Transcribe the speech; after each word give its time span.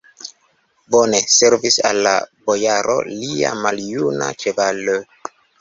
Bone 0.95 1.19
servis 1.33 1.77
al 1.91 2.01
la 2.09 2.15
bojaro 2.49 2.97
lia 3.13 3.55
maljuna 3.67 4.35
ĉevalo! 4.45 5.01